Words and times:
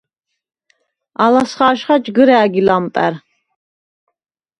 ალას 1.25 1.51
ხაჟხა 1.57 1.95
ჯგჷრა̄̈გი 2.03 2.61
ლამპა̈რ. 2.67 3.13